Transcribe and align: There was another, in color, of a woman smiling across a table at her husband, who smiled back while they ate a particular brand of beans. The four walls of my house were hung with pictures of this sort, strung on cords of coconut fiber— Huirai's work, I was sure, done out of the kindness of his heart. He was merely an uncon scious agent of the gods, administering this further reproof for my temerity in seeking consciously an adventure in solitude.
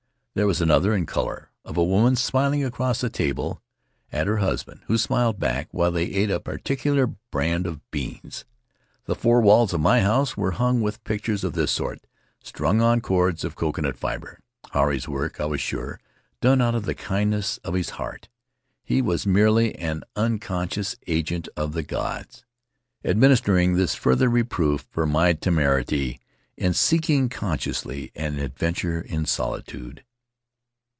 There 0.33 0.47
was 0.47 0.61
another, 0.61 0.95
in 0.95 1.05
color, 1.05 1.51
of 1.65 1.75
a 1.75 1.83
woman 1.83 2.15
smiling 2.15 2.63
across 2.63 3.03
a 3.03 3.09
table 3.09 3.61
at 4.13 4.27
her 4.27 4.37
husband, 4.37 4.79
who 4.87 4.97
smiled 4.97 5.39
back 5.39 5.67
while 5.71 5.91
they 5.91 6.05
ate 6.05 6.31
a 6.31 6.39
particular 6.39 7.05
brand 7.31 7.67
of 7.67 7.81
beans. 7.91 8.45
The 9.07 9.13
four 9.15 9.41
walls 9.41 9.73
of 9.73 9.81
my 9.81 9.99
house 9.99 10.37
were 10.37 10.51
hung 10.51 10.79
with 10.79 11.03
pictures 11.03 11.43
of 11.43 11.51
this 11.51 11.69
sort, 11.69 12.07
strung 12.41 12.79
on 12.79 13.01
cords 13.01 13.43
of 13.43 13.57
coconut 13.57 13.97
fiber— 13.97 14.39
Huirai's 14.73 15.05
work, 15.05 15.41
I 15.41 15.47
was 15.47 15.59
sure, 15.59 15.99
done 16.39 16.61
out 16.61 16.75
of 16.75 16.85
the 16.85 16.95
kindness 16.95 17.57
of 17.65 17.73
his 17.73 17.89
heart. 17.89 18.29
He 18.85 19.01
was 19.01 19.27
merely 19.27 19.75
an 19.75 20.01
uncon 20.15 20.69
scious 20.69 20.95
agent 21.07 21.49
of 21.57 21.73
the 21.73 21.83
gods, 21.83 22.45
administering 23.03 23.73
this 23.75 23.95
further 23.95 24.29
reproof 24.29 24.87
for 24.89 25.05
my 25.05 25.33
temerity 25.33 26.21
in 26.55 26.73
seeking 26.73 27.27
consciously 27.27 28.13
an 28.15 28.39
adventure 28.39 29.01
in 29.01 29.25
solitude. 29.25 30.05